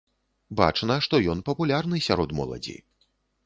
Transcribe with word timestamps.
Бачна, 0.61 0.97
што 1.07 1.21
ён 1.35 1.45
папулярны 1.51 2.03
сярод 2.09 2.37
моладзі. 2.41 2.79